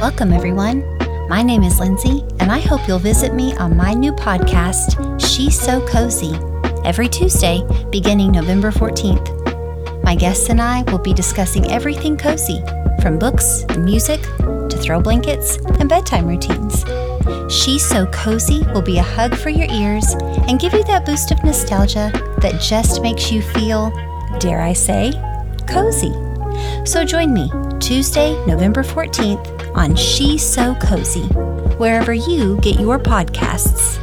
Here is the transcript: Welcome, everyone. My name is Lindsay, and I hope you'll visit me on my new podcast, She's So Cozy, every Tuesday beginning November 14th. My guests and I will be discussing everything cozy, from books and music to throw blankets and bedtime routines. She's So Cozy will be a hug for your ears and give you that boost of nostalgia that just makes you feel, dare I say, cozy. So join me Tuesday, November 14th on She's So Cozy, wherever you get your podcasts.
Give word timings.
Welcome, 0.00 0.32
everyone. 0.32 0.84
My 1.28 1.42
name 1.42 1.64
is 1.64 1.80
Lindsay, 1.80 2.22
and 2.38 2.52
I 2.52 2.60
hope 2.60 2.86
you'll 2.86 3.00
visit 3.00 3.34
me 3.34 3.56
on 3.56 3.76
my 3.76 3.94
new 3.94 4.12
podcast, 4.12 4.94
She's 5.20 5.60
So 5.60 5.84
Cozy, 5.88 6.38
every 6.84 7.08
Tuesday 7.08 7.62
beginning 7.90 8.30
November 8.30 8.70
14th. 8.70 10.04
My 10.04 10.14
guests 10.14 10.50
and 10.50 10.60
I 10.60 10.84
will 10.84 11.00
be 11.00 11.12
discussing 11.12 11.68
everything 11.72 12.16
cozy, 12.16 12.62
from 13.02 13.18
books 13.18 13.64
and 13.70 13.84
music 13.84 14.22
to 14.38 14.78
throw 14.80 15.00
blankets 15.00 15.56
and 15.80 15.88
bedtime 15.88 16.28
routines. 16.28 16.84
She's 17.52 17.84
So 17.84 18.06
Cozy 18.06 18.62
will 18.72 18.82
be 18.82 18.98
a 18.98 19.02
hug 19.02 19.34
for 19.34 19.48
your 19.48 19.68
ears 19.68 20.14
and 20.46 20.60
give 20.60 20.74
you 20.74 20.84
that 20.84 21.06
boost 21.06 21.32
of 21.32 21.42
nostalgia 21.42 22.12
that 22.38 22.60
just 22.60 23.02
makes 23.02 23.32
you 23.32 23.42
feel, 23.42 23.90
dare 24.38 24.60
I 24.60 24.74
say, 24.74 25.12
cozy. 25.66 26.14
So 26.88 27.04
join 27.04 27.34
me 27.34 27.52
Tuesday, 27.80 28.32
November 28.46 28.82
14th 28.82 29.76
on 29.76 29.94
She's 29.94 30.42
So 30.42 30.74
Cozy, 30.76 31.26
wherever 31.76 32.14
you 32.14 32.58
get 32.62 32.80
your 32.80 32.98
podcasts. 32.98 33.98